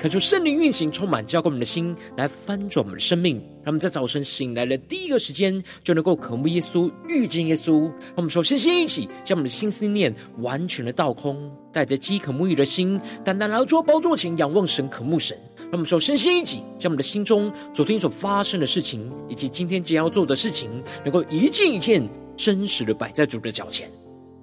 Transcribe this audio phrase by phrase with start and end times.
[0.00, 3.36] 恳求圣灵运行，充满浇灌我们的心，来翻转我们的生命。
[3.62, 7.82] 让我们在早晨醒来的第一个时间，就能够渴慕耶稣、遇见耶稣。
[7.82, 15.36] 让我们首先先一起将我们的心思念完全的倒空，带着饥渴沐浴的心，单单来到主宝座前仰望神、渴慕神。
[15.58, 20.70] 让我们首先先一起将我们的心中昨天所发生的事情，以及今天将要做的事情，
[21.04, 22.02] 能够一件一件
[22.38, 23.86] 真实的摆在主的脚前。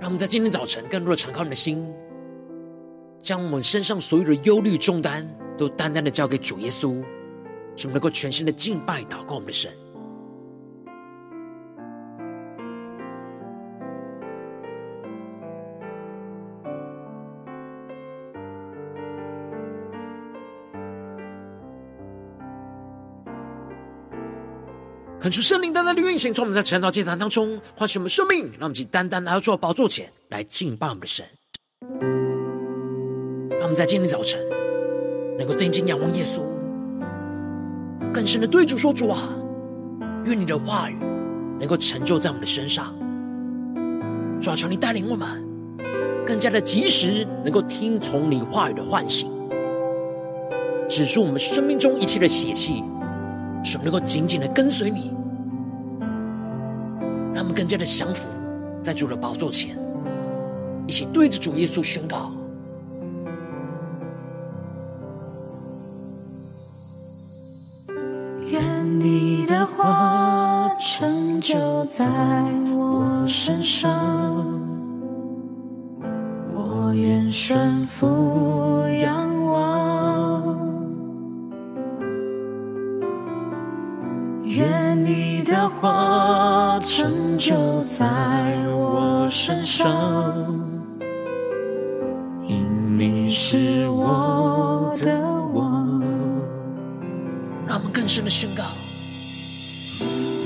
[0.00, 1.86] 让我们在今天早晨更多的敞开你的心，
[3.22, 7.04] 将我们身上所有的忧虑重担都单单的交给主耶稣，
[7.76, 9.70] 使我们能够全心的敬拜祷告我们的神。
[25.30, 31.24] 恳求圣灵单单的运行，从我们在晨祷祭坛当中唤醒我们生命，让我们去单单来到主宝座前来敬拜我们的神。
[33.52, 34.44] 让我们在今天早晨
[35.38, 36.42] 能够定睛仰望耶稣，
[38.12, 39.22] 更深的对主说：“主啊，
[40.24, 40.96] 愿你的话语
[41.60, 42.92] 能够成就在我们的身上。
[44.42, 45.46] 主啊，求你带领我们
[46.26, 49.30] 更加的及时，能够听从你话语的唤醒，
[50.88, 52.82] 止住我们生命中一切的邪气。”
[53.62, 55.12] 使我们能够紧紧的跟随你，
[57.50, 58.28] 们更加的降服
[58.80, 59.76] 在主的宝座前，
[60.86, 62.30] 一起对着主耶稣宣告：
[68.46, 72.06] 愿你的话成就在
[72.72, 73.90] 我身上，
[76.54, 78.06] 我愿顺服
[85.30, 88.04] 你的话成就在
[88.66, 89.88] 我身上，
[92.48, 92.66] 因
[92.98, 95.22] 你是我的
[95.54, 96.02] 王。
[97.64, 98.64] 让我们更深的宣告：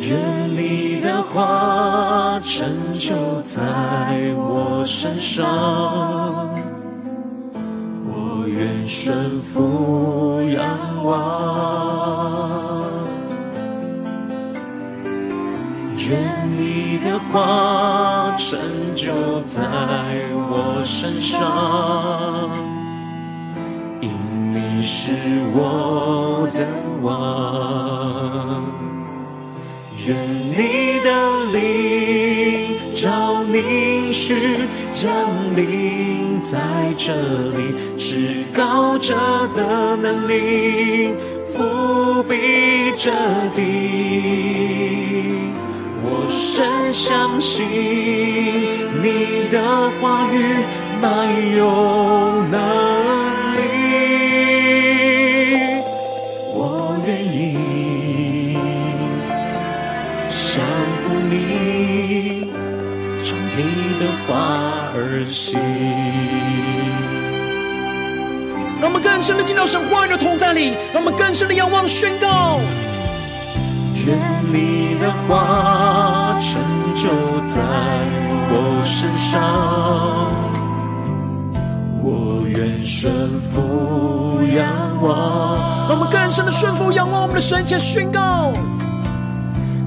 [0.02, 0.18] 愿
[0.50, 2.68] 你的话成
[2.98, 3.62] 就在
[4.36, 5.46] 我身上，
[8.04, 10.62] 我愿顺服仰
[11.02, 11.53] 望。
[17.34, 18.56] 话成
[18.94, 19.10] 就
[19.44, 19.60] 在
[20.48, 22.48] 我身上，
[24.00, 24.08] 因
[24.52, 25.10] 你是
[25.52, 26.64] 我的
[27.02, 28.62] 王。
[30.06, 31.10] 愿你的
[31.52, 35.10] 灵照凝视降
[35.56, 36.60] 临在
[36.96, 37.12] 这
[37.56, 39.16] 里，至高者
[39.56, 41.12] 的能力
[41.52, 43.10] 覆庇着
[43.56, 45.03] 地。
[46.06, 47.66] 我深相信
[49.02, 49.58] 你的
[50.00, 50.36] 话语
[51.00, 51.06] 满
[51.56, 51.64] 有
[52.50, 52.60] 能
[53.56, 53.58] 力，
[56.52, 58.56] 我愿意
[60.28, 60.62] 降
[61.02, 62.52] 服你，
[63.22, 63.58] 从你
[63.98, 64.30] 的话
[64.94, 65.58] 而行。
[68.80, 72.60] 让我们更深的进到神话语的同在里，让我们更深的仰望宣告。
[74.06, 74.18] 愿
[74.52, 76.60] 你的话成
[76.94, 77.08] 就
[77.46, 77.62] 在
[78.50, 79.40] 我身上，
[82.02, 84.66] 我愿顺服仰
[85.00, 85.88] 望。
[85.88, 88.52] 让我们更深的顺服仰望我们的神，且宣告：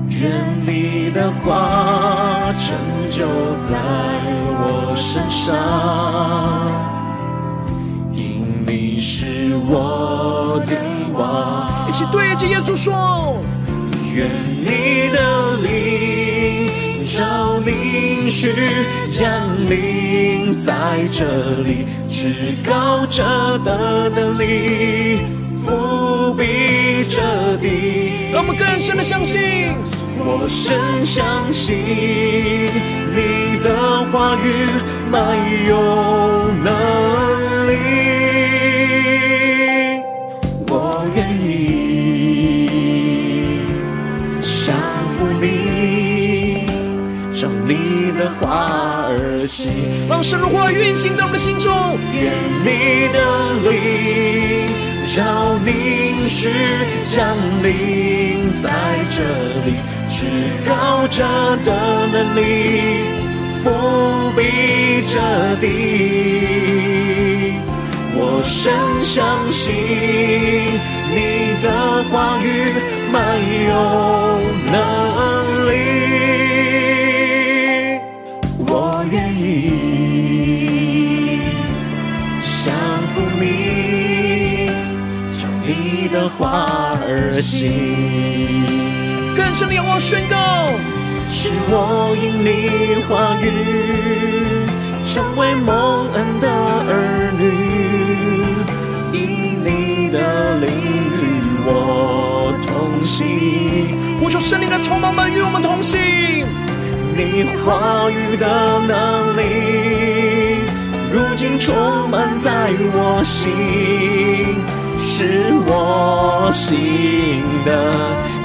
[0.10, 0.32] 愿
[0.66, 2.76] 你的话成
[3.12, 3.24] 就
[3.70, 3.78] 在
[4.60, 5.56] 我身上，
[8.14, 10.76] 因你是我的
[11.14, 11.88] 王。
[11.88, 13.38] 一起对着耶稣说。
[14.18, 14.28] 愿
[14.66, 18.52] 你的灵照凝视
[19.12, 19.24] 降
[19.70, 20.74] 临在
[21.12, 21.24] 这
[21.62, 22.34] 里，至
[22.68, 23.24] 高者
[23.64, 25.20] 的能力
[25.64, 27.22] 覆庇着
[27.62, 28.32] 地。
[28.34, 29.40] 让我们更深的相信，
[30.18, 31.76] 我深相信
[33.14, 34.68] 你的话语
[35.12, 35.38] 满
[35.68, 35.78] 有
[36.64, 36.74] 能
[37.70, 38.27] 力。
[48.18, 49.72] 的花儿行，
[50.10, 51.72] 让神的话运行在我们的心中。
[52.14, 52.34] 愿
[52.64, 53.20] 你的
[53.70, 54.68] 灵
[55.16, 56.50] 照凝视
[57.08, 58.70] 降临在
[59.10, 59.22] 这
[59.66, 59.78] 里，
[60.10, 60.26] 至
[60.68, 61.24] 高者
[61.64, 62.42] 的能力
[63.64, 63.66] 覆
[64.36, 64.40] 庇
[65.06, 65.14] 着
[65.62, 65.66] 地。
[68.20, 68.74] 我深
[69.06, 69.16] 相
[69.52, 69.72] 信
[71.14, 71.16] 你
[71.62, 71.66] 的
[72.12, 72.46] 话语
[73.12, 73.16] 没
[73.70, 73.72] 有
[74.72, 74.76] 能
[86.38, 87.72] 花儿行，
[89.36, 90.38] 更深的仰望宣告，
[91.32, 93.50] 是我因你话语
[95.04, 97.42] 成为蒙恩的儿女，
[99.18, 99.20] 因
[99.66, 100.70] 你的灵
[101.12, 101.16] 与
[101.66, 104.18] 我同行。
[104.20, 106.00] 呼求圣灵的充满们与我们同行，
[107.16, 109.42] 你话语的能力，
[111.12, 114.62] 如今充满在我心。
[115.00, 117.94] 是我心的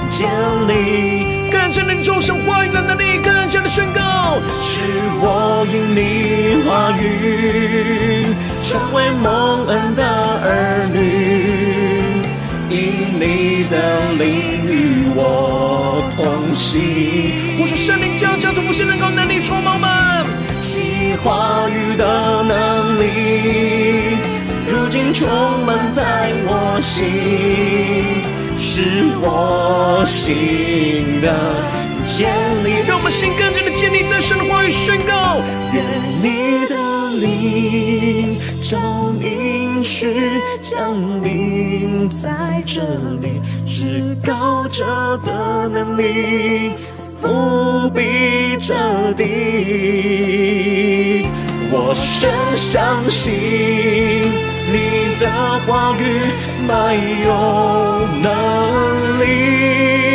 [0.07, 0.29] 坚
[0.67, 4.81] 立，更深的众神话语的能力，更加的宣告，是
[5.19, 8.27] 我因你话语
[8.61, 10.99] 成为蒙恩的儿女，
[12.69, 17.57] 因你的灵与我同行。
[17.57, 20.25] 呼求圣灵降下突破性能够能力充满们，
[20.61, 24.17] 其话语的能力。
[24.93, 25.27] 如今充
[25.65, 27.03] 满在我心，
[28.55, 28.83] 是
[29.23, 31.33] 我心的
[32.05, 32.29] 坚
[32.63, 32.85] 立。
[32.87, 35.41] 让我们心更加的建立在神的话语宣告。
[35.73, 35.83] 愿
[36.21, 36.75] 你的
[37.25, 38.77] 灵照
[39.19, 40.93] 凝视降
[41.23, 42.83] 临在这
[43.19, 44.85] 里，至高者
[45.25, 46.73] 的能力
[47.19, 48.75] 覆庇着
[49.15, 49.23] 地。
[51.71, 54.42] 我深相信。
[54.71, 55.25] 你的
[55.65, 56.01] 话语
[56.67, 56.71] 没
[57.25, 57.29] 有
[58.21, 60.12] 能力，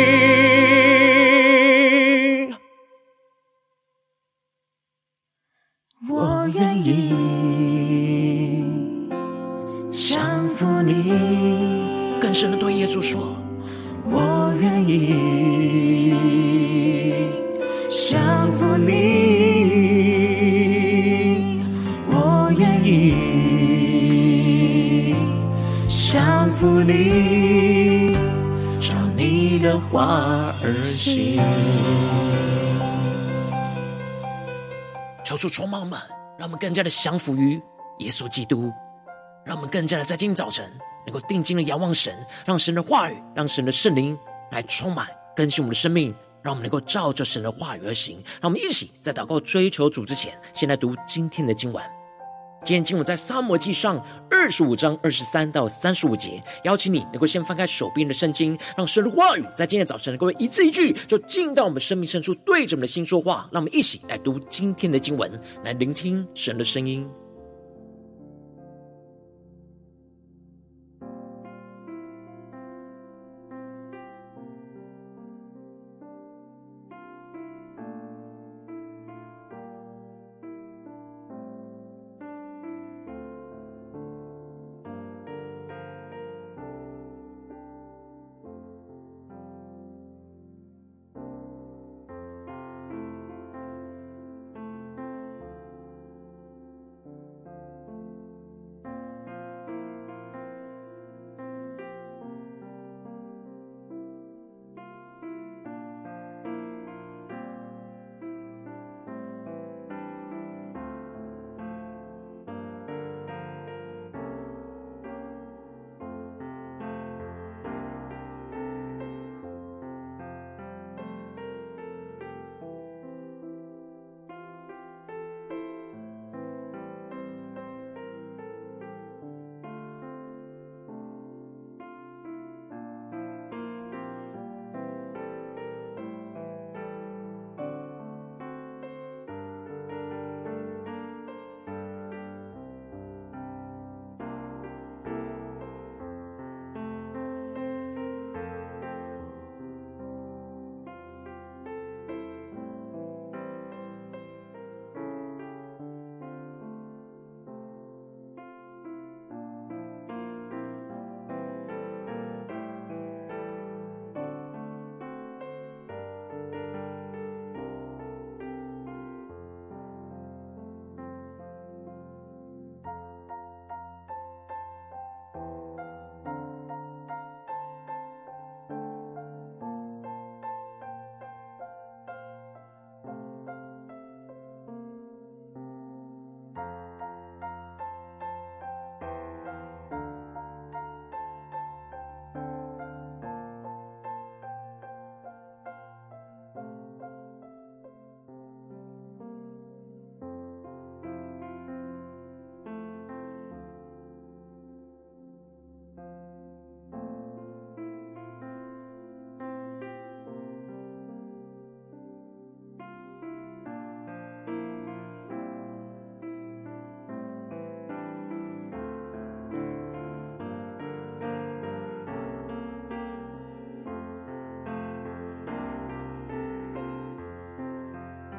[35.39, 35.97] 主充满我们，
[36.37, 37.61] 让我们更加的降服于
[37.99, 38.69] 耶稣基督，
[39.45, 40.69] 让我们更加的在今天早晨
[41.05, 42.13] 能够定睛的仰望神，
[42.45, 44.19] 让神的话语，让神的圣灵
[44.51, 48.21] 来充满更新我们的生命，让我们能够照着神的话语而行。
[48.41, 51.98] 让我们一起在祷告追求主之前，先来读今天的经文。
[52.65, 63.47] 今天经文在撒摩记上二十五章二十三到三十五节，邀请你能够先翻开手边的圣经，让神的话语在今天早晨能够一字一句就进到我们生命深处，对着我们的心说话。
[63.51, 65.31] 让我们一起来读今天的经文，
[65.63, 67.09] 来聆听神的声音。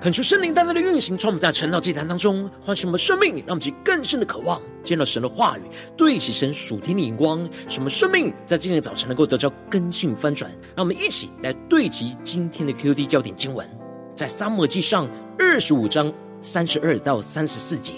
[0.01, 5.61] 恳求圣灵单单的运行，从我们在晨祷祭坛当中唤醒我们生命，让我们去更深的渴望见到神的话语，
[5.95, 10.51] 对齐神属天的眼光，什么生命在今天的早晨能够得到更新翻转。
[10.75, 13.69] 让我们一起来对齐今天的 QD 焦点经文，
[14.15, 15.07] 在撒母耳记上
[15.39, 17.93] 二十五章三十二到三十四节，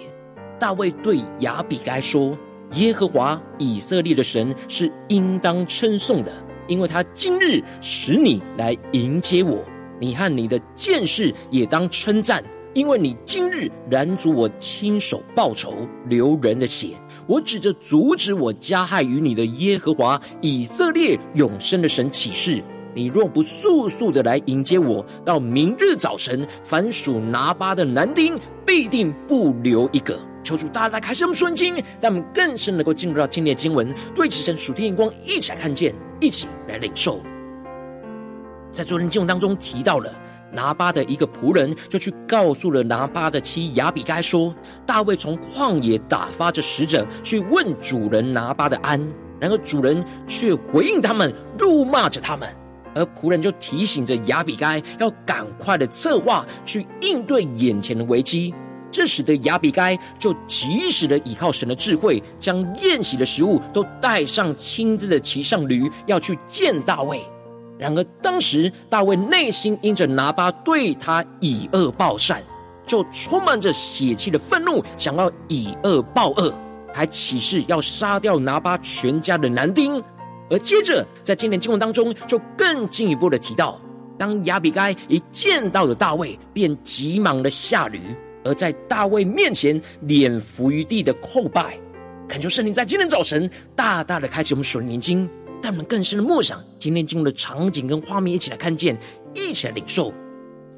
[0.59, 2.37] 大卫对亚比该说
[2.75, 6.33] ：“耶和华以色列的神是应当称颂的，
[6.67, 9.65] 因为他今日使你来迎接我。”
[10.03, 12.43] 你和你的剑士也当称赞，
[12.75, 15.73] 因为你今日拦阻我亲手报仇，
[16.09, 16.89] 流人的血。
[17.29, 22.61] 我指着阻止我加害于你的耶和华以色列永生的神起誓：
[22.93, 30.19] 你若不速速的来迎接我，到明日早晨，凡属拿巴的男丁必定不留一个。
[30.43, 37.21] 求主大大开示我们顺经，让我们更深能够进入到今天的经文，对齐神属天眼光，一起来看见，一起来领受。
[38.73, 40.11] 在昨天经文当中提到了
[40.51, 44.55] 拿巴的一个仆人，就去告诉了拿巴的妻亚比该说，
[44.87, 49.01] 大卫从旷野打发着使者去问主人拿巴的安，
[49.41, 52.49] 然而主人却回应他们，辱骂着他们，
[52.95, 58.55] 而仆人就提醒着亚比该要赶快的策划去应对眼前的危机，
[58.91, 67.23] 这使得亚比该就及时的依靠神的智慧，将宴席的食物都带上，亲自的骑上驴要去见大卫。
[67.79, 72.43] 然而，当时大卫内心因着拿巴对他以恶报善，
[72.87, 76.55] 就充满着血气的愤怒，想要以恶报恶，
[76.93, 80.01] 还起誓要杀掉拿巴全家的男丁。
[80.51, 83.81] 而接着，在今天经文当中，就更进一步的提到，
[84.19, 87.99] 当亚比该一见到了大卫，便急忙的下驴，
[88.45, 91.77] 而在大卫面前脸伏于地的叩拜，
[92.29, 95.29] 恳求圣灵在今天早晨大大的开启我们属灵眼睛。
[95.63, 98.99] 带我们更深的默想，今天经文的场景跟画面，一起来看见，
[99.33, 100.13] 一起来领受。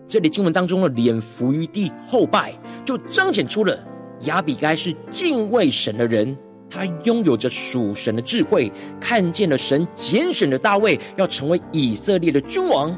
[0.07, 3.83] 这里经文当中的脸伏于地后拜，就彰显出了
[4.25, 6.37] 亚比该是敬畏神的人，
[6.69, 12.95] 他拥有着属神的智慧，看见了神拣选的大卫要成为以色列的君王，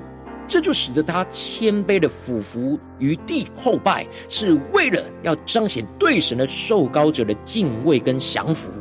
[0.49, 8.73] 这就使得他谦卑的俯伏于地后拜，是为了要彰显对神的受高者的敬畏跟降服。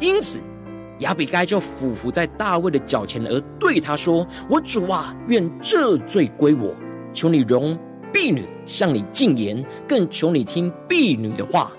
[0.00, 0.40] 因此。
[1.00, 6.74] 亚比该就俯伏在大卫的脚前，而对他说：“我主啊，愿这罪归我，
[7.12, 7.78] 求你容
[8.12, 11.72] 婢女向你进言，更求你听婢女的话。”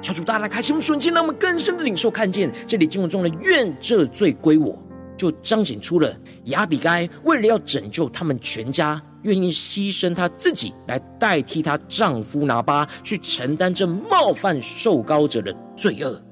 [0.00, 4.80] 求主大大开启我们瞬间，让我们更深的领受看见这里经文中的“愿这罪归我”，
[5.16, 16.22] 就彰显出了亚比该为了要拯救他们全家，愿意牺牲她自己来代替她丈夫拿八去承担这冒犯受膏者的罪恶。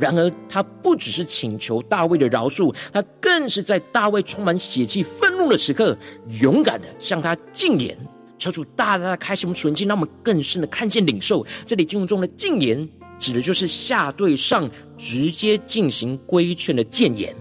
[0.00, 5.96] 然而，他不只是请求大卫的饶恕，他更是在大卫充满血气、愤怒的时刻，
[6.40, 7.96] 勇敢的向他进言，
[8.38, 11.44] 求主大大的开启我们纯净，让我们更深的看见、领受。
[11.66, 12.88] 这里经文中的进言，
[13.18, 17.34] 指的就是下对上直接进行规劝的谏言。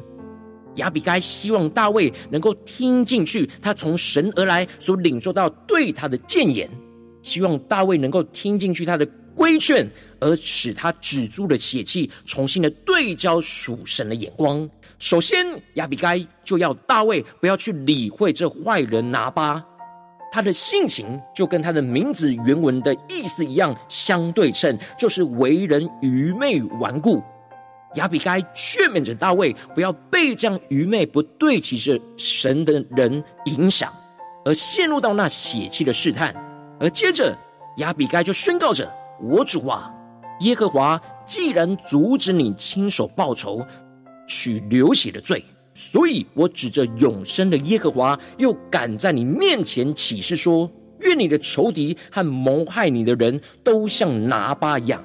[0.76, 6.70] 亚比该希望大卫能够听进去，他从神而来所领受到对他的谏言，
[7.22, 9.08] 希望大卫能够听进去他的。
[9.40, 14.70] 规劝，而使他止住了血气，重新的对焦属神的眼光。
[14.98, 19.64] 首先，亚比该就要大卫不要去理会这坏人拿巴，
[20.30, 27.24] 他的性情就跟他的名字原文的意思一样，相对称，就是为人愚昧顽固。
[27.96, 33.90] 亚比该劝勉着大卫，不要被这样愚昧不对齐着神的人影响，
[34.44, 36.36] 而陷入到那血气的试探。
[36.78, 37.34] 而接着，
[37.78, 38.99] 亚比该就宣告着。
[39.22, 39.92] 我主啊，
[40.42, 43.66] 耶和华既然阻止你亲手报仇，
[44.28, 50.70] 取流血的罪，所以我指着永生的耶和华，又敢在你面前起誓说：
[51.02, 55.04] 愿你的仇敌和谋害你的人都像拿巴一样。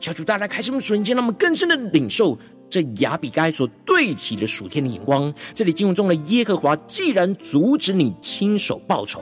[0.00, 2.38] 求主大家开心的瞬间，让我们更深的领受
[2.68, 5.32] 这亚比该所对齐的属天的眼光。
[5.54, 9.20] 这里经文中的耶和华既然阻止你亲手报仇。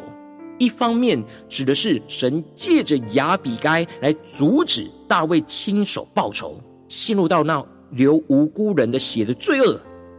[0.59, 9.79] 一方面指的是神借着亚比该来阻止大卫亲手报仇，陷入到那流无辜人的血的罪恶；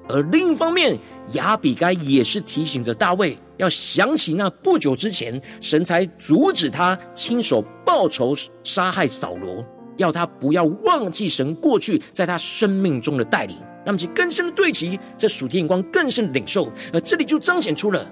[0.09, 0.97] 而另一方面，
[1.31, 9.65] 亚比该也是提醒着大卫要想起那不久之前神才阻止他亲手报仇杀害扫罗，
[9.97, 16.69] 要他不要忘记神过去在他生命中的带领，让其更深的对齐这属天眼光更深领受。
[16.91, 18.05] 而这里就彰显出了。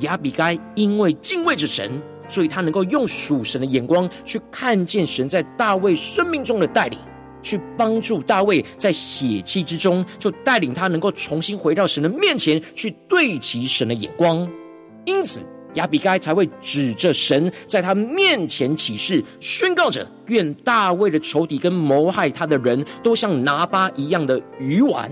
[0.00, 1.90] 亚比该因为敬畏着神，
[2.26, 6.98] 所以他能够用属神的眼光去看见神在大卫生命中的带领，
[7.42, 14.48] 去帮助大卫在血气之中，就带领他能够重新回到神的面前，去对齐神的眼光。
[15.04, 15.40] 因此，
[15.74, 25.10] 亚比该才会指着神在他面前起誓，宣告着：愿大卫的仇敌跟谋害他的人都像拿巴一样的鱼丸。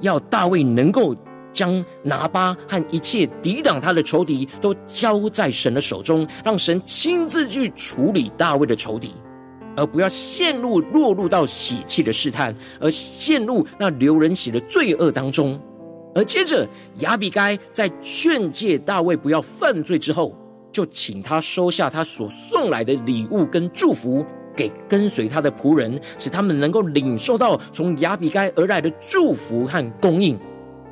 [0.00, 1.14] 要大卫能够
[1.52, 9.12] 将拿巴和一切抵挡他的仇敌都交在神的手中，让神亲自去处理大卫的仇敌，
[9.76, 15.60] 而不要陷入落入到血气的试探，而陷入那流人血的罪恶当中。
[16.14, 16.68] 而接着，
[16.98, 20.36] 亚比该在劝诫大卫不要犯罪之后，
[20.70, 24.22] 就请他收下他所送来的礼物跟祝福，
[24.54, 30.38] 给跟随他的仆人，使他们能够领受到从亚比该而来的祝福和供应。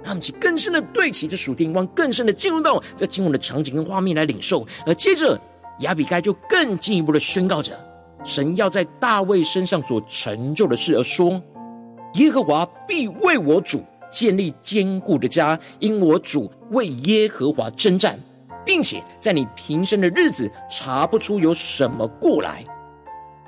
[0.03, 4.67] 让他们去更深的对齐这属天光，更深的进入到这经文的场景跟画面来领受。
[4.87, 5.41] 而接着，
[5.81, 7.79] 亚比该就更进一步的宣告着
[8.25, 11.43] 神要在大卫身上所成就的事，而说：
[12.15, 13.83] 耶和华必为我主。
[14.13, 18.19] 建立坚固的家，因我主为耶和华征战，
[18.67, 22.65] 并且在你平生的日子查不出有什么过来。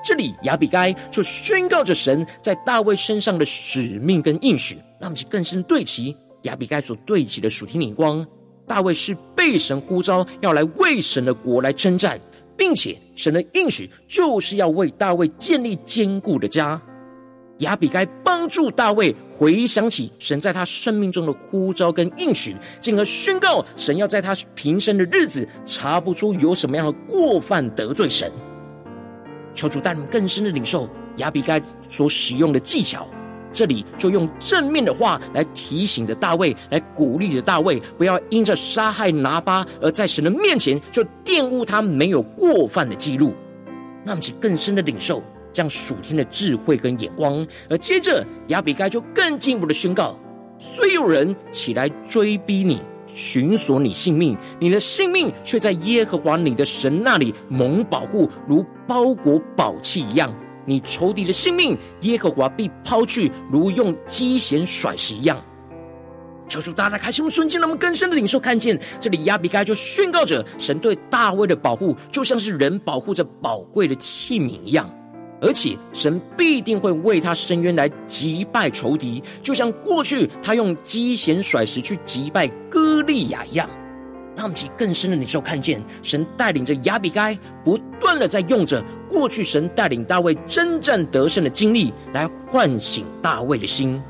[0.05, 8.27] 这里亚比该就宣告着神在大卫身上的使命跟应许，让我们更深对齐亚比该所对齐的属天灵光。
[8.67, 12.19] 大卫是被神呼召要来为神的国来征战，
[12.57, 16.81] 并且神的应许就是要为大卫建立坚固的家。
[17.59, 28.31] 亚比该帮助大卫回想起神在他生命中的呼召跟应许，进而宣告神要在他平生的日子查不出有什么样的过犯得罪神。
[29.55, 33.07] 求主带领更深的领受亚比该所使用的技巧，
[33.53, 43.35] 这里就用正面的话来提醒着大卫，来鼓励着大卫，不要因着杀害拿巴而在神的面前就玷污他没有过犯的记录。
[44.05, 45.23] 那么，请更深的领受。
[45.53, 50.19] 这样属天的智慧跟眼光，而接着亚比该就更进一步的宣告：
[50.59, 60.35] 虽有人起来追逼你，寻索你性命，你的性命却在耶和华你的神那里蒙保护，如包裹宝器一样。
[60.65, 65.37] 你仇敌的性命，耶和华必抛去，如用机弦甩石一样。
[66.49, 74.93] 求主大大开心我们瞬间，让我们更深的领受看见，这里亚比该就宣告着神对大卫的保护，就像是人保护着宝贵的器皿一样。
[75.41, 83.69] 而且神必定会为他伸冤来击败仇敌，就像过去他用机弦甩石去击败歌利亚一样。
[84.35, 94.03] 让我们更深的领受看见，神带领着亚比该不断的在用着过去神带领大卫征战得胜的经历，来唤醒大卫的心。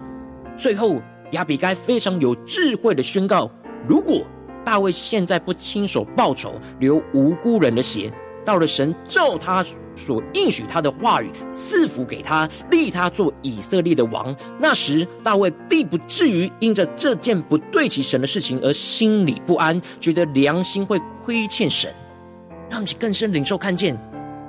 [0.57, 3.51] 最后，亚比该非常有智慧的宣告：
[3.89, 4.23] 如果
[4.65, 8.13] 大卫现在不亲手报仇，流无辜人的血。
[8.45, 21.93] 到了神照他所应许他的话语赐福给他，立他做以色列的王，那时大卫必不至于因着这件不对齐神的事情而心里不安，觉得良心会亏欠神。
[22.71, 23.97] 让其更深领受看见，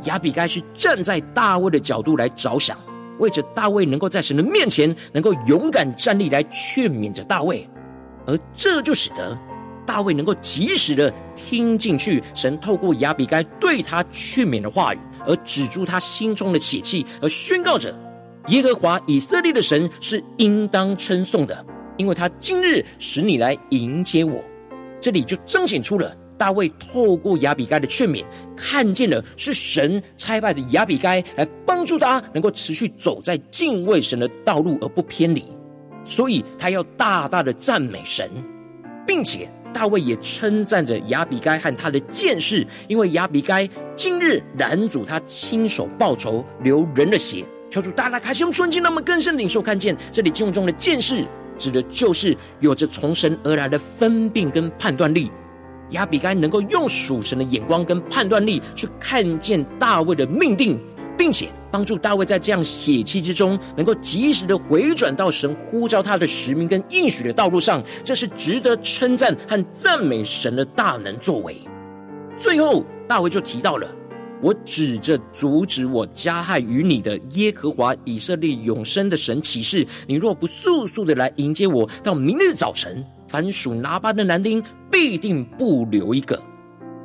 [0.06, 2.78] 亚比该是站在大卫的角度来着想，
[3.20, 7.68] 为着大卫能够在神的面前能够勇敢站立，来劝勉着大卫，
[8.26, 9.38] 而这就使得。
[9.86, 17.94] 大卫能够及时的听进去神透过亚比该对他劝勉的话语，而止住他心中的血气，而宣告着
[18.48, 21.66] 耶和华以色列的神是应当称颂的，
[21.98, 24.44] 因为他今日使你来迎接我。
[25.00, 28.24] 这里就彰显出了大卫透过亚比该的劝勉，
[28.56, 35.44] 看见了是神差派着亚比该来帮助他，能够持续走在敬畏神的道路而不偏离，
[36.04, 38.30] 所以他要大大的赞美神，
[39.06, 39.50] 并且。
[39.74, 47.44] 大卫也称赞着亚比该和他的剑士，因为亚比该今日拦阻他亲手报仇，流人的血。
[47.70, 51.26] 求主大大开心，瞬间让我们更深领受看见，这里经文中的剑士，
[51.58, 55.32] 指的就是有着从神而来的分辨跟判断力。
[55.90, 60.80] 亚比该能够用属神的眼光跟判断力去看见大卫的命定。
[61.24, 71.56] 并且帮助大卫在这样血气之中，能够及时的回转到神呼召他的使命跟应许的道路上，这是值得称赞和赞美神的大能作为。
[72.38, 73.88] 最后，大卫就提到了
[74.44, 86.38] ：“我指着阻止我加害于你的耶和华以色列永生的神起誓，你若不速速的来迎接我，到明日早晨，凡属拿巴的男丁必定不留一个。”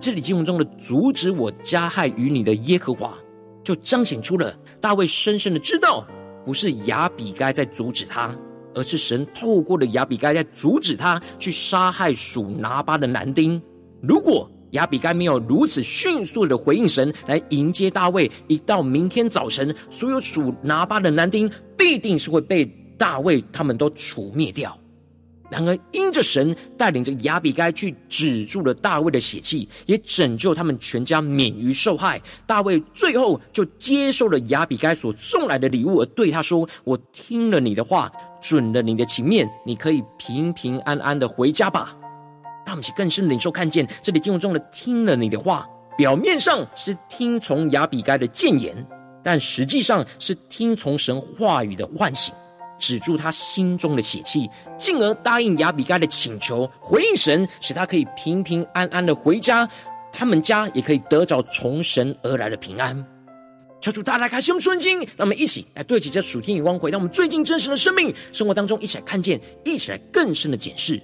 [0.01, 3.17] 这里经文中的“阻止我加害于你的耶和华”。
[3.69, 6.03] 就彰显出了大卫深深的知道，
[6.43, 8.35] 不是亚比该在阻止他，
[8.75, 13.61] 而是神透过了亚比该在阻止他去杀害属拿巴的男丁。
[14.01, 22.65] 如果亚比该没有如此迅速的回应神，来迎接大卫，一到明天早晨，所有属拿巴的男丁必定是会被
[22.97, 24.75] 大卫他们都除灭掉。
[25.51, 32.21] 然而，因着神带领着亚比该去止住了大卫的血气，也拯救他们全家免于受害。
[32.47, 41.97] 大卫最后就接受了亚比该所送来的礼物，而对他说：“我听了你的话，准了你的情面，你可以平平安安的回家吧。”
[42.67, 48.87] 让我们去更深领受看见这里经文中的“听了你的话”，表面上是听从亚比该的谏言，
[49.23, 52.35] 但实际上是听从神话语的唤醒。
[52.79, 59.69] 止住他心中的血气，进而答应亚比该的请求，回应神，使他可以平平安安的回家，
[60.13, 63.05] 他们家也可以得着从神而来的平安。
[63.81, 71.01] 求主大大开心顺心，让我们一起来对齐这属天眼光，回到我们最近真实的生命生活当中，一起来看见，一起来更深的检视。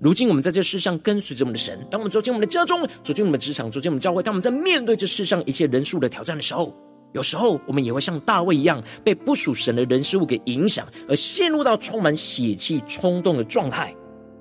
[0.00, 6.74] 如今我们在这世上跟随着我们的神，当我们走进我们的家中，走进我们的职场，走进我们教会，当我们在面对这世上一切人数的挑战的时候。
[7.12, 13.94] 有时候，我们也会像大卫一样，被不属神的人事物给影响，而陷入到充满血气冲动的状态。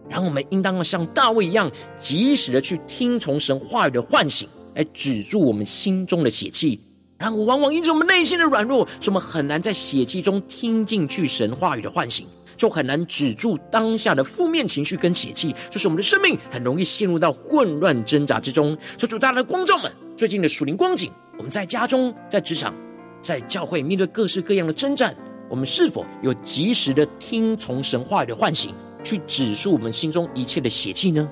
[0.09, 6.79] 然后，我们应当要像大卫一样，及时的去听从神话语的唤醒，来止住我们心中的血气。
[7.17, 18.77] 然后，往往因着我们内心的软弱，使我们很难在血气中听进去神话语的唤醒，就很难止住当下的负面情绪跟血气，就是我们的生命很容易陷入到混乱挣扎之中。
[18.97, 21.09] 求主大大的光照们，最近的属灵光景。
[21.37, 22.73] 我们在家中、在职场、
[23.21, 25.15] 在教会，面对各式各样的征战，
[25.49, 31.29] 我们是否有及时的听从神话语的唤醒，去止住我们心中一切的邪气呢？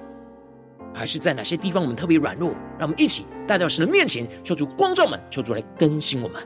[0.94, 2.52] 还是在哪些地方我们特别软弱？
[2.78, 6.42] 让我们一起带到神的面前，求主光照们，求主来更新我们。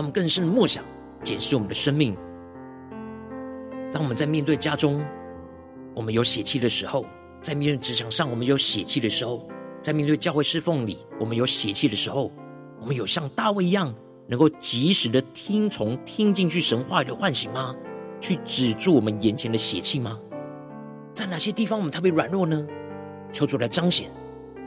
[0.00, 0.82] 让我们更深的默想、
[1.22, 2.16] 检视我们的生命。
[3.92, 5.04] 当我们在面对家中，
[5.94, 7.04] 我们有血气的时候；
[7.42, 9.46] 在面对职场上，我们有血气的时候；
[9.82, 12.32] 在面对教会侍奉里，我们有血气的时候，
[12.80, 13.94] 我们有像大卫一样，
[14.26, 17.76] 能够及时的听从、听进去神话语的唤醒吗？
[18.20, 20.18] 去止住我们眼前的血气吗？
[21.12, 22.66] 在哪些地方我们特别软弱呢？
[23.34, 24.10] 求主来彰显，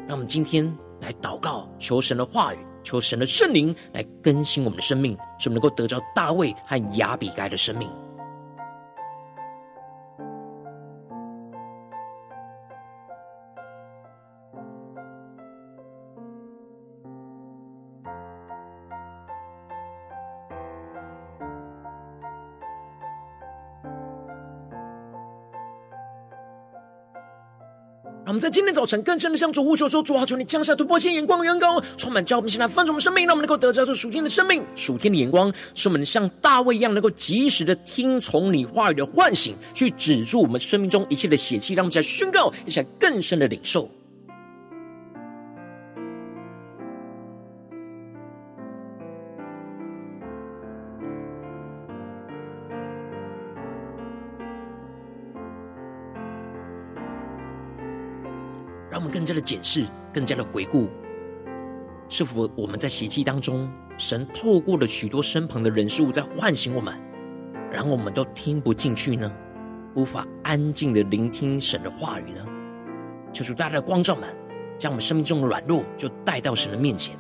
[0.08, 2.58] 让我们今天来祷告，求神的话语。
[2.84, 7.90] 求神的圣灵来更新我们的生命，使我们能够得着大卫和亚比该的生命。
[28.44, 43.90] 在今天早晨更深的向主呼求说：“主啊，求你降下突破性眼光的眼光，充满教我们现在翻转我们生命，让我们能够得着这属天的生命、属天的眼光，使我们像大卫一样，能够及时的听从你话语的唤醒，去止住我们生命中一切的血气，让我们在宣告，一起来更深的领受。”
[59.34, 60.88] 加的检视，更加的回顾，
[62.08, 66.94] 是否我们在邪气当中，神透过了许多身旁的人事物在唤醒我们，
[67.72, 69.32] 然后我们都听不进去呢？
[69.96, 72.46] 无法安静的聆听神的话语呢？
[73.32, 74.30] 求主大大的光照们，
[74.78, 77.16] 将我们生命中的软弱就带到神的面前。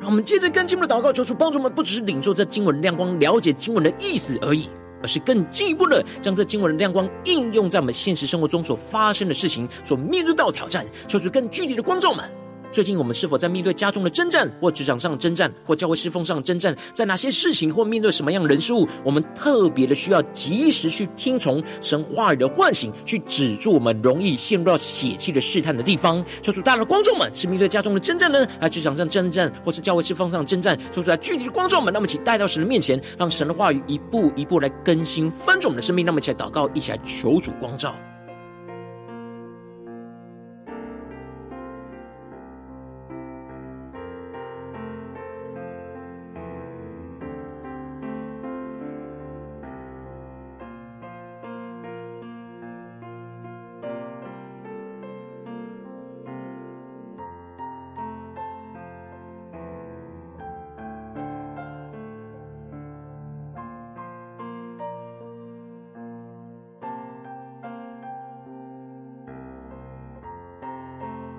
[0.00, 4.68] 让我们接着更进一步的祷告，求主帮助我们，不只是领受这经文的亮光，了解经文的意思而已。
[5.02, 12.24] 而是更进一步的将这经文的亮光应用在我们现实生活中所发生的事情，所面对到的挑战，求出更具体的光照们。
[12.72, 16.74] 最近我们是否在面对家中的征战，或职场上的征战，或教会侍奉上的征战？
[16.94, 26.24] 在哪些事情或面对什么样的人事物，我们特别的需要及时去听从神话语的唤醒，去止住我们容易陷入到血气的试探的地方？
[26.40, 30.78] 求主大的观众们，是面对家中的征战呢，还是职场上征战，或是教会侍奉上的征战？
[30.90, 36.06] 求主来具体的光照们，那么请带到神的面前，让神的话语一步一步来更新翻转我们的生命。
[36.06, 37.94] 那么一起来祷告，一起来求主光照。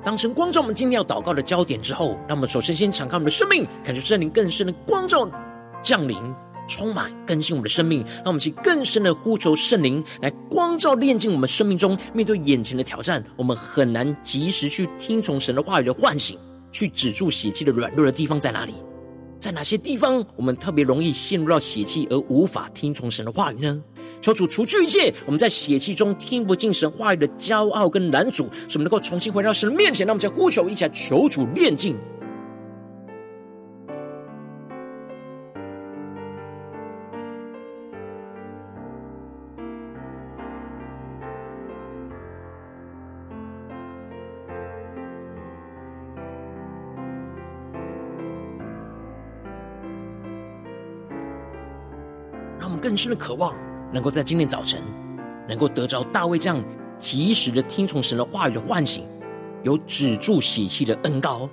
[0.03, 5.29] 当成光照我们今天要祷告的焦点之后，让我们首先先敞开我们的生命，感受圣灵更深的光照
[5.81, 6.17] 降临，
[6.67, 8.03] 充满更新我们的生命。
[8.17, 16.37] 让我们去更深的呼求圣灵来光照炼净我们生命中面对眼前的挑战，我们很难及时去听从神的话语的唤醒，
[16.71, 18.73] 去止住血气的软弱的地方在哪里？
[19.39, 23.83] 在哪些地方我们特别容易陷入到血气而无法听从神的话语呢？
[24.23, 30.07] 求主除去一切我们在血气中听不进神话语的骄傲跟拦阻，使我们能够重新回到神的面前。
[30.07, 31.97] 让我们再呼求，一起来求主炼净。
[52.57, 53.53] 让我们更深的渴望。
[53.93, 54.81] 能够在今天早晨，
[55.47, 56.61] 能够得着大卫这样
[56.97, 59.05] 及时的听从神的话语的唤醒，
[59.61, 61.47] 有止住血气的恩膏，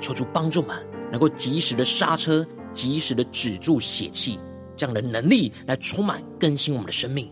[0.00, 0.76] 求助帮助们，
[1.10, 4.38] 能够及时的刹车，及时的止住血气，
[4.76, 7.28] 这样的能力来充满更新我们的生命。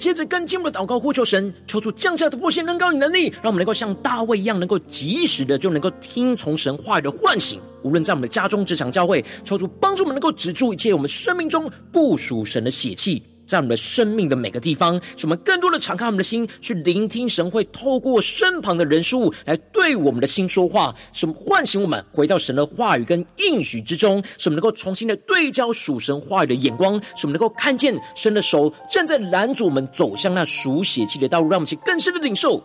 [0.00, 7.60] 接着跟进一步的祷告，呼求神，求出降下的破线恩膏与能力，让我们能够像大卫一样，能够及时的就能够听从神话语的唤醒。
[7.82, 13.22] 无论在我们的家中、职场、教会，求主帮助我们能够止住一切我们生命中不属神的血气。
[13.50, 32.62] 在我们的生命的每个地方，使我们更多的敞开我们的心，去聆听神会透过身旁的人事物来对我们的心说话，使我们唤醒我们回到神的话语跟应许之中，使我们能够重新的对焦属神话语的眼光，使我们能够看见神的手正在拦阻我们走向那属血气的道路，让我们去更深的领受，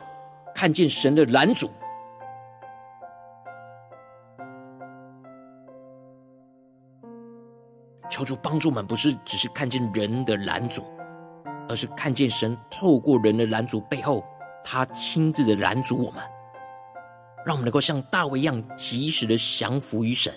[0.53, 1.67] 看见神的拦阻。
[8.15, 10.81] 求主帮助我们，不是只是看见人的拦阻，
[11.67, 14.23] 而是看见神透过人的拦阻背后，
[14.63, 16.23] 他亲自的拦阻我们，
[17.45, 20.33] 让我们能够像大卫一样，及时的降服于神。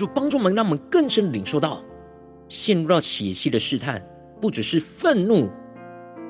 [0.00, 1.84] 主帮助我们，让我们更深的领受到，
[2.48, 4.02] 陷入到血气的试探，
[4.40, 5.46] 不只是愤怒，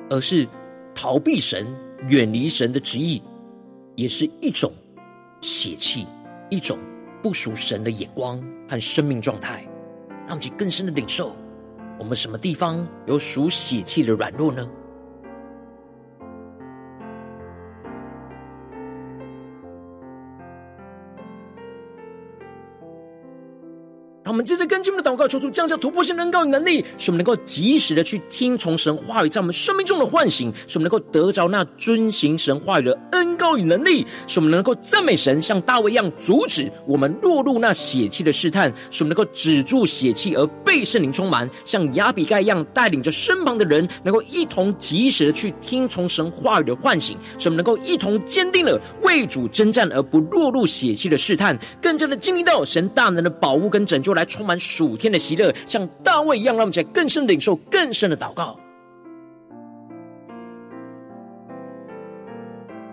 [0.09, 0.45] 而是
[0.93, 1.65] 逃避神、
[2.09, 3.23] 远离神的旨意，
[3.95, 4.73] 也是一种
[5.39, 6.05] 血气，
[6.49, 6.77] 一种
[7.23, 9.65] 不属神的眼光和生命状态。
[10.27, 11.33] 让我们更深的领受，
[11.97, 14.69] 我们什么地方有属血气的软弱呢？
[24.31, 54.20] 我们接着跟进我们的祷告，求主降下突破性的恩膏与能力，使我们能够及时的去听从神话语在我们生命中的唤醒，使我们能够得着那遵行神话语的恩膏与能力，使我们能够赞美神，像大卫一样阻止我们落入那血气的试探，使我们能够止住血气而被圣灵充满，像亚比盖一样带领着身旁的人，能够一同及时的去听从神话语的唤醒，使我们能够一同坚定了为主征战而不落入血气的试探，更加的经历到神大能的保护跟拯救来。
[54.21, 58.55] 来充满属天的喜乐，像大卫一样，让我们在更深领受更深的祷告。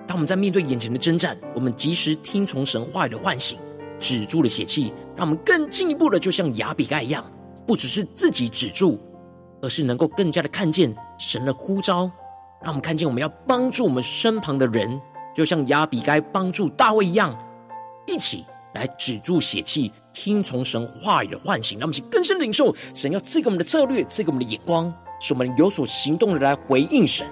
[0.06, 3.58] 当我们在面对眼前的征战，我们及时听从神话语的唤醒，
[4.00, 7.22] 止住了血气，让我们更进一步的，就像亚比该一样，
[7.66, 8.98] 不只是自己止住，
[9.60, 12.10] 而是能够更加的看见神的呼召，
[12.62, 14.98] 让我们看见我们要帮助我们身旁的人，
[15.36, 17.38] 就像亚比该帮助大卫一样，
[18.06, 19.92] 一起来止住血气。
[20.20, 27.24] 听从神话语的唤醒，让我们去更深领受神要赐给我们的策略，赐给我们的眼光，使我们有所行动的来回应神。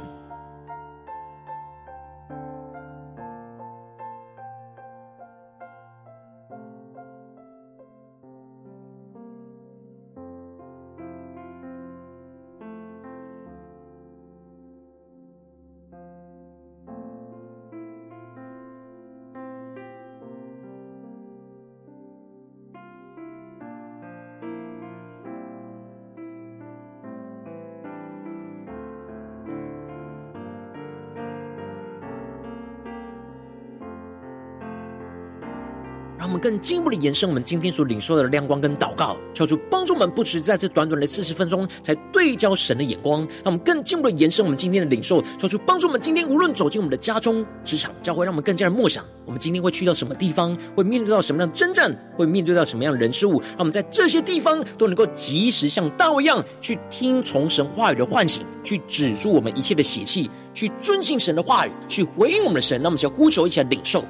[36.47, 62.81] 更进一步的延伸我们今天所领受的亮光跟祷告，求主帮助我们，不只在这短短的四十分钟才对焦神的眼光，让我们更进一步的延伸我们今天的领受，求主帮助我们今天无论走进我们的家中、职场、教会，让我们更加的默想，我们今天会去到什么地方，会面对到什么样的征战，会面对到什么样的人事物，让我们在这些地方都能够及时像大卫一样去听从神话语的唤醒，去止住我们一切的血气，去遵行神的话语，去回应我们的神。
[62.81, 64.05] 让我们先呼求一起来领受。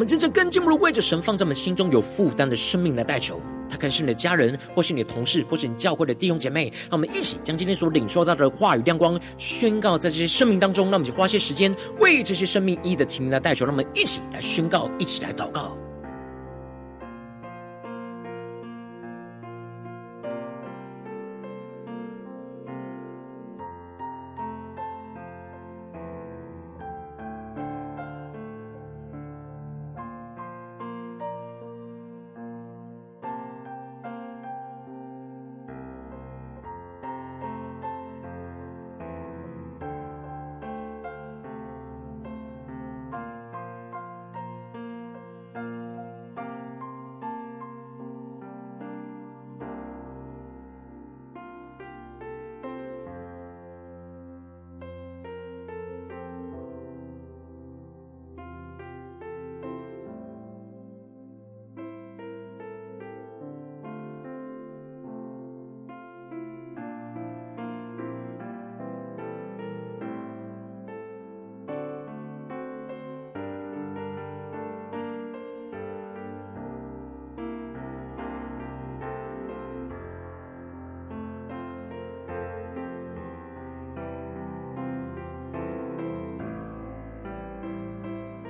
[0.00, 6.72] 我们真正更进一步为着神放在我们心中有负担的生命来代求，他可能是你的家人，或是你的同事，或是你教会的弟兄姐妹。
[6.88, 10.86] 让我们一起将今天所领受到的话语亮光宣告在这些生命当中。
[10.86, 13.66] 让我们就花些时间为这些生命一一的提名来代求。
[13.66, 15.76] 让我们一起来宣告，一起来祷告。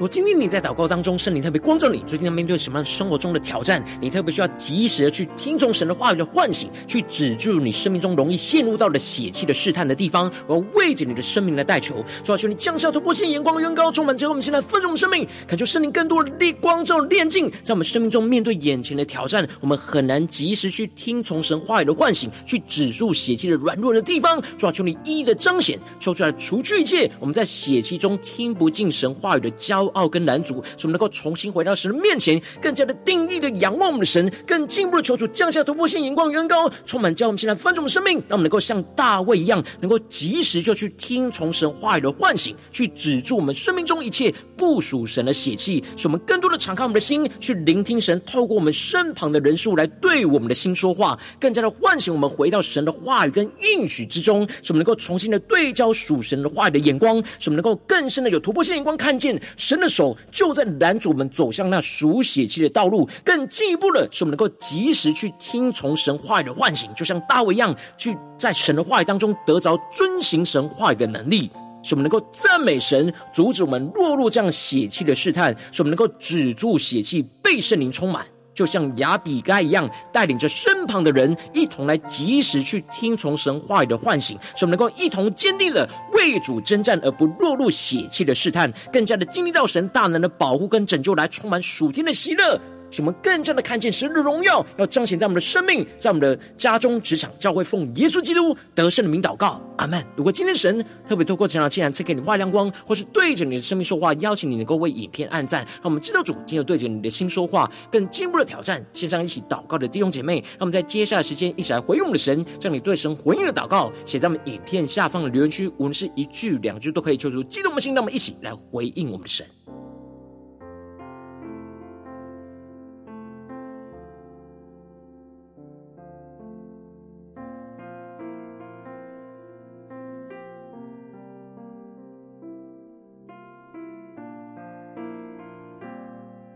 [0.00, 3.84] 如果今天你在祷告当中，圣灵特别光照你，最近在面对什么样生活中的挑战？
[4.00, 10.32] 你特别需要及时的去听从神的话语的唤醒，去止住你生命中容易陷入到的血气的试探的地方。
[10.46, 24.40] 我要为着你的生命来代求，主要求你降下突破性眼光的远高，充满之后，我们现在分盛我们生命，恳求圣灵更多的力光照炼净，在我们生命中面对眼前的挑战，我们很难及时去听从神话语的唤醒，去止住血气的软弱的地方。
[24.57, 30.11] 主要求你一一的彰显，求出来除去一切我们在血气中听不进神话语的骄傲。
[30.11, 71.51] 跟拦阻，使我们能够重新回到神的面前，更加的定义的仰望我们的神，更进一步的求主降下突破性眼光，远高充满，叫我们现在翻转我们生命，让我们能够像大卫一样，能够及时就去听从神话语的唤醒，去止住我们生命中一切不属神的血气，使我们更多的敞开我们的心，去聆听神透过我们身旁的人数来对我们的心说话，更加的唤醒我们回到神的话语跟应许之中，使我们能够重新的对焦属神的话语的眼光，使我们能够更深的有突破性眼光，看见神的手就在男主们走向那属血气的道路，更进一步的是，我们能够及时去听从神话语的唤醒，就像大卫一样，去在神的话语当中得着遵行神话语的能力，
[71.83, 78.26] 使我们能够赞美神，阻止我们落入这样血气的试探，使我们能够止住血气，被圣灵充满。
[78.53, 92.61] 就像雅比该一样，带领着身旁的人一同来及时去听从神话语的唤醒，使我们能够一同坚定了为主征战，而不落入血气的试探，更加的经历到神大能的保护跟拯救，来充满属天的喜乐。
[92.91, 100.05] 使我们更加的看见神的荣耀，要彰显在我们的生命，在我们的家中、职场、教会，奉耶稣基督得胜的名祷告，阿门。
[100.16, 108.84] 如果今天神特别透过这样的经文赐给你画亮光，或是对着你的生命说话，邀请你能够为影片按赞，让我们知道主今天对着你的心说话，更进一步的挑战。
[108.93, 119.47] 线上一起祷告的弟兄姐妹，让我们在接下来的时间一起来回应我们的神，将你对神回应的祷告写在我们影片下方的留言区，无论是一句两句都可以，求主激动的心，让我们一起来回应我们的神。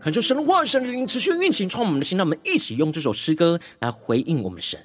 [0.05, 2.15] 恳求神的话语、神的灵持续运行，创我们的心。
[2.15, 4.79] 让我们一起用这首诗歌来回应我们的神，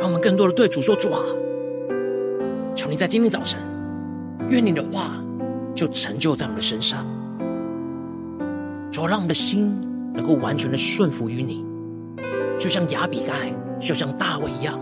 [0.00, 1.20] 让我们更多的对主说：“主啊，
[2.74, 3.60] 求你在今天早晨，
[4.48, 5.12] 愿你的话
[5.76, 7.06] 就成就在我们的身上。
[8.90, 9.80] 主啊，让我们的心
[10.12, 11.64] 能够完全的顺服于你，
[12.58, 14.76] 就像亚比盖，就像大卫一样。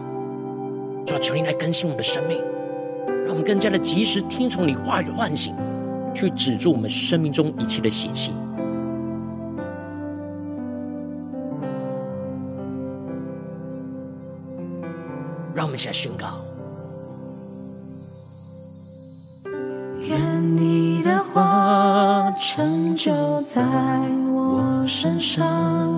[1.04, 2.40] 主啊，求你来更新我们的生命，
[3.26, 5.54] 让我们更加的及时听从你话语的唤醒，
[6.14, 8.32] 去止住我们生命中一切的邪气。
[15.54, 16.40] 让我们一起来宣告。
[20.00, 23.12] 愿你的话成就
[23.42, 23.62] 在
[24.32, 25.93] 我身上，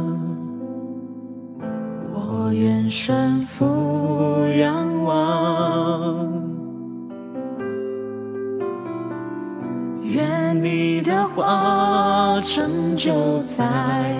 [13.07, 13.65] 就在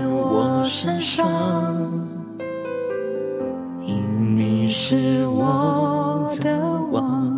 [0.09, 1.27] 我身上，
[3.85, 6.57] 因你是我的
[6.93, 7.37] 王。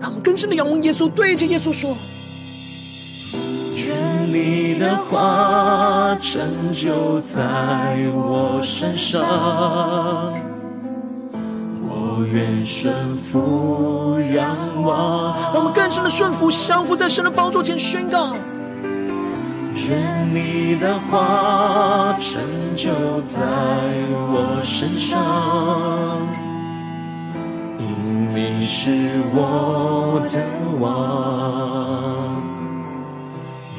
[0.00, 1.94] 让我们更深的仰望耶稣，对着耶稣说：
[3.76, 3.94] 愿
[4.32, 9.20] 你的话成就在我身上，
[11.82, 15.36] 我愿顺服仰望。
[15.52, 18.34] 让我们更深的顺服，降服在神的宝座前宣告：
[19.90, 19.98] 愿
[20.32, 22.40] 你的话成
[22.76, 23.40] 就在
[24.30, 25.18] 我身上。
[27.80, 27.86] 因
[28.32, 30.40] 你是我的
[30.78, 32.40] 王，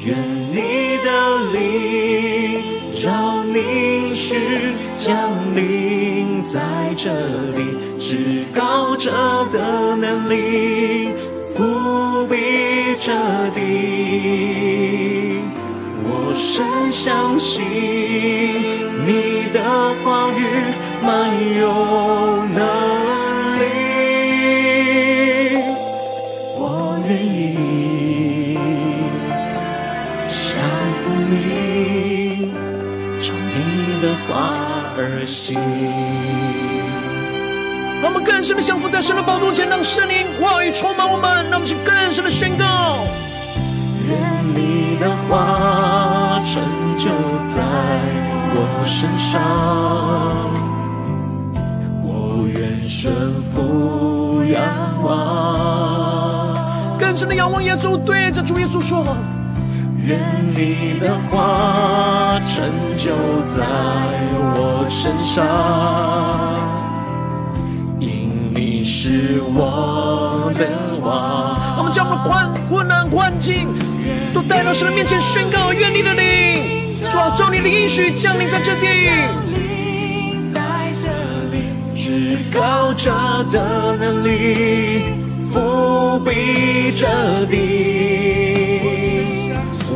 [0.04, 0.14] 愿
[0.50, 1.08] 你的
[1.54, 2.60] 灵
[3.02, 6.60] 照明使降临在
[6.94, 7.10] 这
[7.56, 9.10] 里，至高者
[9.50, 11.08] 的能力
[11.56, 12.36] 覆庇
[13.00, 13.14] 这
[13.54, 15.11] 地。
[16.32, 17.62] 我深相信
[19.04, 19.60] 你的
[20.02, 20.40] 话语
[21.04, 21.28] 满
[21.58, 23.82] 有能力。
[34.94, 35.58] 而行，
[38.00, 43.04] 让我们更深的降服在神的宝座前，让圣灵话语充满我们，让我们更深的宣告。
[44.06, 44.16] 愿
[44.54, 45.91] 你的话
[46.44, 46.62] 成
[46.96, 47.10] 就
[47.46, 47.56] 在
[48.54, 49.40] 我身上，
[52.02, 53.14] 我愿顺
[53.50, 54.60] 服仰
[55.02, 55.08] 望。
[56.98, 59.16] 更深的仰望耶稣，对着主耶稣说。
[60.04, 60.18] 愿
[60.54, 62.64] 你的话成
[62.96, 63.12] 就
[63.54, 63.64] 在
[64.54, 65.46] 我身上，
[68.00, 70.66] 因你是我的
[71.00, 71.76] 王。
[71.78, 73.68] 我们将我们的困困难环境
[74.32, 78.86] 都带到神的面前宣告：愿你的灵，主啊，照你的应许降临在这地，
[81.94, 83.12] 至高者
[83.50, 85.02] 的能力
[85.52, 87.06] 覆庇这
[87.46, 87.56] 地。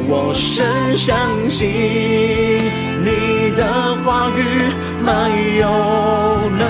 [0.08, 1.18] 我深相
[1.50, 1.68] 信
[3.04, 3.64] 你的
[4.04, 4.40] 话语
[5.02, 5.28] 满
[5.58, 5.66] 有
[6.56, 6.60] 能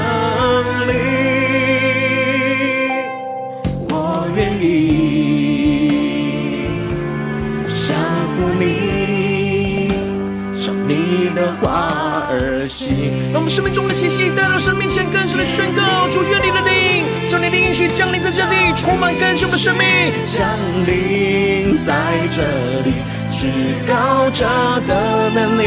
[12.66, 13.32] 话而行。
[13.32, 19.86] 让我们生命中的气息带到神面前，更深的宣告：主，愿你的灵，将你的应许降临在这里，充满更新我们的生命，
[20.28, 20.46] 降
[20.86, 21.94] 临在
[22.30, 22.42] 这
[22.82, 22.92] 里。
[23.32, 23.46] 至
[23.86, 24.46] 高者
[24.86, 25.62] 的能力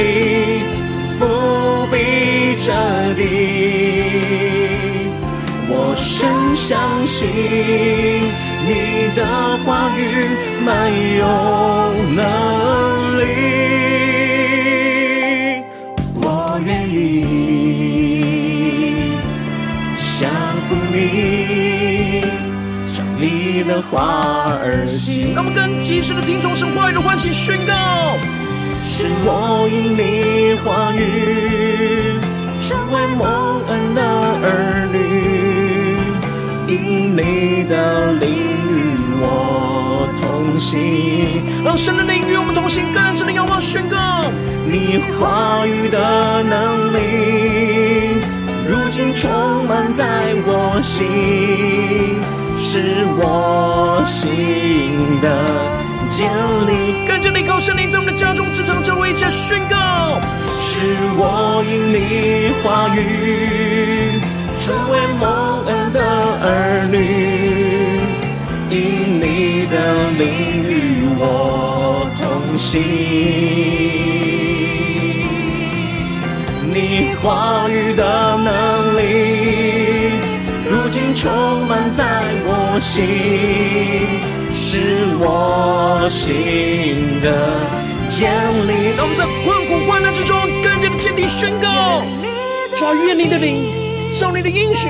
[1.19, 2.71] 覆庇这
[3.15, 3.21] 地，
[5.67, 7.27] 我深相信
[8.65, 9.25] 你的
[9.65, 9.99] 话语
[10.65, 10.71] 没
[11.19, 11.23] 有
[12.15, 12.23] 能
[13.19, 13.21] 力，
[23.79, 27.73] 的话而行，让我们更及时的听从神话语的唤醒宣告。
[28.83, 32.19] 是我因你话语
[32.59, 34.03] 成为蒙恩的
[34.43, 35.95] 儿女，
[36.67, 38.27] 因你的灵
[38.67, 41.41] 与我同行。
[41.63, 44.25] 让神的灵与我们同行，更深的仰望宣告。
[44.67, 48.19] 你话语的能力，
[48.67, 52.19] 如今充满在我心。
[52.61, 55.27] 是我心的
[56.09, 56.29] 坚
[56.67, 60.19] 立，更加依靠圣灵，在我们的家中、职场、教会，一起来宣告。
[60.59, 60.81] 是
[61.15, 64.19] 我因你话语
[64.59, 66.01] 成为蒙恩的
[66.43, 66.97] 儿女，
[68.69, 68.77] 因
[69.21, 72.83] 你的灵与我同行，
[76.73, 78.99] 你话语的能力。
[80.71, 82.03] 如今充满在
[82.77, 83.05] 心，
[84.51, 87.31] 是我心的
[88.09, 88.29] 坚
[88.67, 88.91] 立。
[88.97, 92.03] 让我们在困苦患难之中，更加的坚定宣告：
[92.75, 93.71] 主啊，愿你的灵，
[94.13, 94.89] 圣灵的应许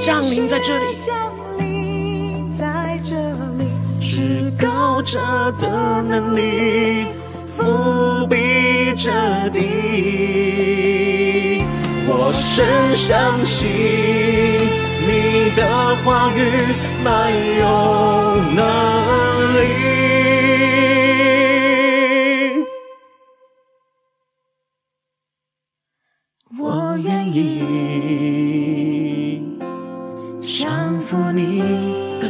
[0.00, 1.14] 降临在这里，降
[1.58, 3.14] 临在这
[3.58, 3.68] 里，
[4.00, 5.20] 至高者
[5.60, 7.06] 的能力
[7.58, 9.10] 覆庇着
[9.52, 9.60] 地，
[12.08, 13.66] 我深相信
[15.54, 16.74] 的话语
[17.04, 19.96] 满有能力。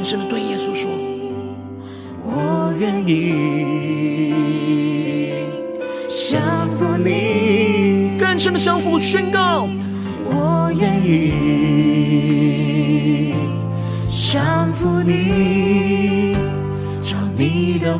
[0.08, 0.88] 真的对耶稣说
[2.22, 3.34] ：“我愿意。
[6.08, 6.40] 降
[6.76, 9.55] 服你。”更深的降服宣告：“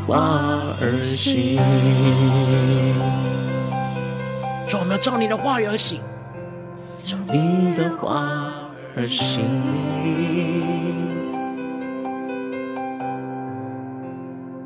[0.06, 1.56] 话而行。”
[4.66, 6.00] 主我们要照你的话语而行，
[7.04, 8.52] 照你的话
[8.96, 9.44] 而行。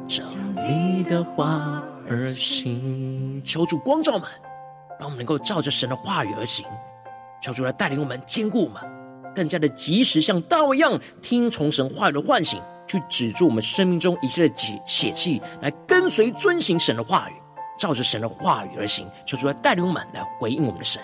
[0.08, 0.24] 照
[0.66, 4.26] 你的话而行，求主光照我们，
[4.98, 6.66] 让我们能够照着神的话语而行。
[7.42, 8.82] 求主来带领我们，坚固我们，
[9.34, 12.60] 更加的及时，像大卫一样听从神话语的唤醒，
[12.90, 17.34] 去止住我们生命中一切的血血气，来跟随遵行神的话语，
[17.78, 19.06] 照着神的话语而行。
[19.24, 21.00] 求主来带领我们，来回应我们的神。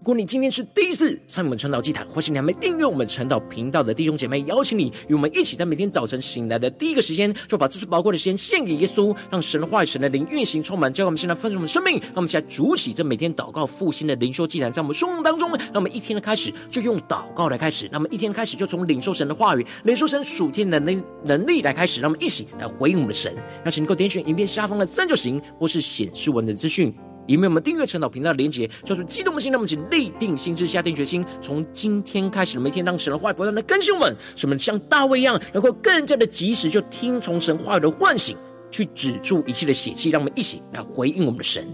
[0.00, 12.00] 如果你今天是第一次参与我们晨祷祭坛，或是你还没订阅我们晨祷频道的弟兄姐妹，邀请你与我们一起，在每天早晨醒来的第一个时间，就把这最宝贵的时间献给耶稣，让神的话语、神的灵运行充满，教会我们现在丰盛我们生命。
[12.00, 23.30] 让我们一起来筑起这每天祷告复兴的灵修祭坛，在我们生命当中，让我们一天的开始就用祷告来开始，那么一天的开始就从领受神的话语、领受神属天的能能力来开始，让我们一起来回应我们的神。
[23.66, 26.90] 邀请你能够点选影片下方的三角形，或是显示文的资讯。
[27.30, 38.36] 里面我们订阅陈祷频道的连结，叫做激动的心，那么请立定心志，下定决心，从今天开始的每天，让神的话语不断的更新我们，使我们像大卫一样，能够更加的及时就听从神话语的唤醒，
[38.68, 41.64] 去止住一切的血气，让我们一起来回应我们的神。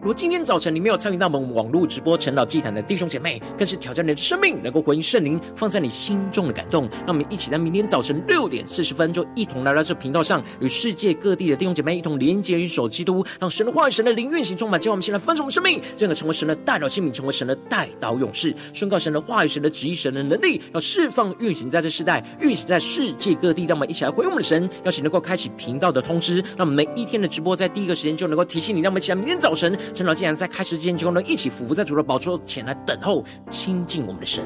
[0.00, 6.88] 如果今天早晨你没有参与到我们网络直播晨祷祭坛的弟兄姐妹，更是挑战你的生命，能够回应圣灵放在你心中的感动。
[7.00, 14.80] 让我们一起在明天早晨六点四十分，就一同来到这频道上，与世界各地的弟兄姐妹一同连接、与守基督，让神的话语、神的灵运行充满。
[14.80, 23.66] 叫我们现在分盛我们生命，这个成为神的代祷器皿，成为神的代祷勇士，宣告神的话语、神的旨意、神的能力，要释放运行在这世代，运行在世界各地。
[23.66, 28.80] 让我们一起来回应我们的神，邀请能够开启频道的通知，让我们每一天的直播在第一个时间就能够提醒你。
[28.80, 29.78] 让我们一起来明天早晨。
[29.94, 34.44] 晨祷，既然在开始之前，就能一起俯伏在主的宝座前来等候亲近我们的神。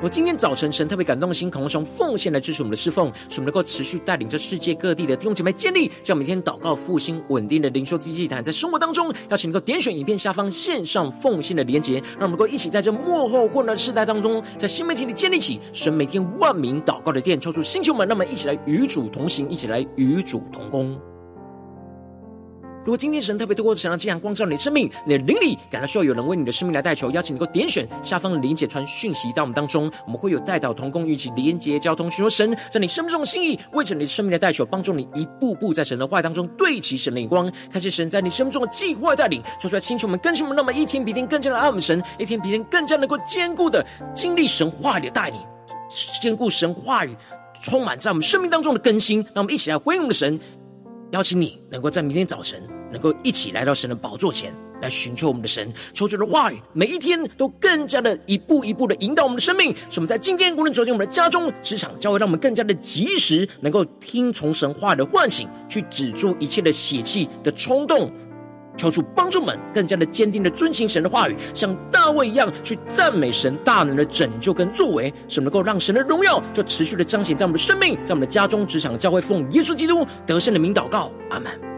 [0.00, 20.96] 我今天早晨神特别感动的心，渴望从奉献来支持我们的侍奉，使我们能够持续带领着世界各地的弟兄姐妹建立，这样每天祷告复兴稳定的灵修祭坛，在生活当中，邀请能够点选影片下方线上奉献的连结，让我们能够一起在这幕后混乱的世代当中，在新媒体里建立起神每天万名祷告的殿，抽出星球们，让我们一起来与主同行，一起来与主同工。
[22.88, 43.84] 如果今天神特别透过神的这样光照你的生命，你的灵里感到需要有人为你的生命来代求，邀请你能够点选下方的连结传讯息到我们当中，我们会有代祷同工，一起连结交通，寻求神在你生命中的心意，为着你生命的代求，帮助你一步步在神的话语当中对齐神的眼光，看见神在你生命中的计划带领，说出来星球们更新我们，那么一天比一天更加的爱我们神，一天比一天更加能够坚固的
[44.14, 45.38] 经历神话语的带领，
[46.22, 47.14] 坚固神话语
[47.62, 50.40] 充满在我们生命当中的更新，让我们一起来回应我们的神，
[51.10, 52.66] 邀请你能够在明天早晨。
[52.90, 68.10] 能够一起来到神的宝座前来寻求我们的神，求主的话语，每一天都更加的一步一步的引导我们的生命，使我们在今天无论走进我们的家中、职场，教会，让我们更加的及时，能够听从神话的唤醒，去止住一切的血气的冲动。
[68.76, 81.77] 求主帮助们更加的坚定的遵行神的话语，像大卫一样去赞美神大能的拯救跟作为，使能够让神的荣耀就持续的彰显在我们的生命，在我们的家中、职场、教会，奉耶稣基督得胜的名祷告，阿门。